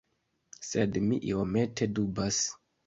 [0.69, 2.45] Sed mi iomete dubas.